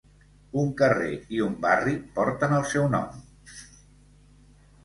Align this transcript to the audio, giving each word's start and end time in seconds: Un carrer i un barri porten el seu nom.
Un 0.61 0.71
carrer 0.79 1.11
i 1.35 1.43
un 1.47 1.53
barri 1.67 1.95
porten 2.17 2.57
el 2.61 2.67
seu 2.73 2.89
nom. 2.97 3.23